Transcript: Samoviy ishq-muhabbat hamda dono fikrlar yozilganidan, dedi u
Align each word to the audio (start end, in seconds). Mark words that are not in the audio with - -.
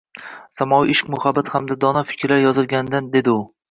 Samoviy 0.59 0.93
ishq-muhabbat 0.93 1.53
hamda 1.59 1.79
dono 1.87 2.05
fikrlar 2.11 2.45
yozilganidan, 2.49 3.17
dedi 3.19 3.41
u 3.41 3.43